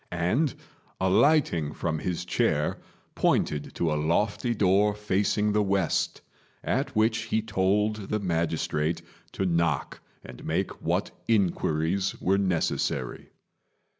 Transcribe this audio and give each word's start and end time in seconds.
and, 0.09 0.55
alighting 0.99 1.71
from 1.71 1.99
his 1.99 2.25
chair, 2.25 2.79
pointed 3.13 3.75
to 3.75 3.91
a 3.91 3.93
lofty 3.93 4.55
door 4.55 4.95
facing 4.95 5.51
the 5.53 5.61
west, 5.61 6.21
at 6.63 6.95
which 6.95 7.19
he 7.25 7.39
told 7.39 7.97
the 8.09 8.19
magistrate 8.19 9.03
to 9.31 9.45
knock 9.45 10.01
and 10.25 10.43
make 10.43 10.81
what 10.81 11.11
inquiries 11.27 12.19
were 12.19 12.39
necessary. 12.39 13.29